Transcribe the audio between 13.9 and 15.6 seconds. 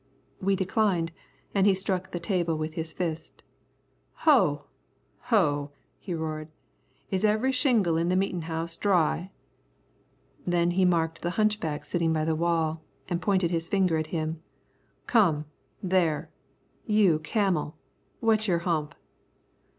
at him. "Come,